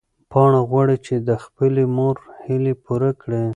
پاڼه 0.31 0.61
غواړي 0.69 0.97
چې 1.05 1.15
د 1.27 1.29
خپلې 1.43 1.83
مور 1.97 2.15
هیلې 2.45 2.73
پوره 2.83 3.11
کړي. 3.21 3.43